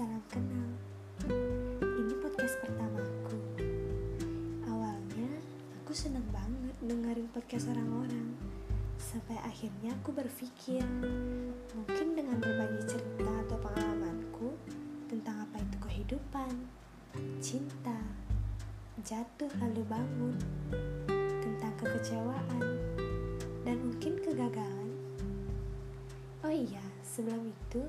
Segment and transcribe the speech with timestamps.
[0.00, 0.72] Salam kenal.
[1.76, 3.36] Ini podcast pertamaku.
[4.64, 5.28] Awalnya
[5.76, 8.32] aku seneng banget dengerin podcast orang-orang.
[8.96, 10.80] Sampai akhirnya aku berpikir,
[11.76, 14.56] mungkin dengan berbagi cerita atau pengalamanku
[15.12, 16.52] tentang apa itu kehidupan,
[17.44, 18.00] cinta,
[19.04, 20.32] jatuh lalu bangun,
[27.20, 27.84] sebelum itu,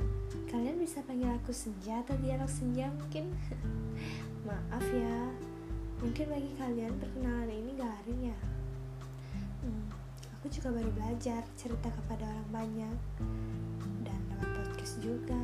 [0.51, 3.31] kalian bisa panggil aku Senja atau dialog Senja mungkin?
[4.47, 5.31] Maaf ya,
[6.03, 8.39] mungkin bagi kalian perkenalan ini garing ya.
[9.63, 9.87] Hmm,
[10.35, 12.97] aku juga baru belajar cerita kepada orang banyak
[14.03, 15.39] dan lewat podcast juga.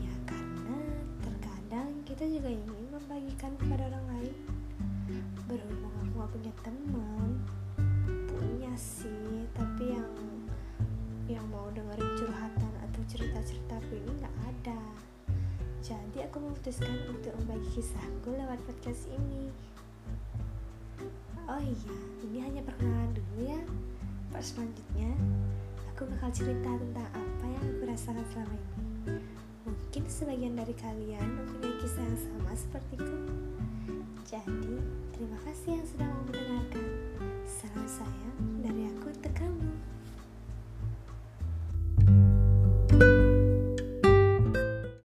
[0.00, 0.80] Ya karena
[1.20, 4.36] terkadang kita juga ingin membagikan kepada orang lain.
[5.44, 6.97] Berhubung aku gak punya teman,
[11.28, 14.80] yang mau dengerin curhatan atau cerita-ceritaku ini nggak ada.
[15.84, 19.52] Jadi aku memutuskan untuk membagi kisahku lewat podcast ini.
[21.44, 23.60] Oh iya, ini hanya perkenalan dulu ya.
[24.32, 25.12] Part selanjutnya,
[25.92, 29.20] aku bakal cerita tentang apa yang aku rasakan selama ini.
[29.68, 33.16] Mungkin sebagian dari kalian mempunyai kisah yang sama sepertiku.
[34.28, 34.80] Jadi,
[35.12, 36.84] terima kasih yang sudah mau mendengarkan.
[37.48, 38.27] Salam sayang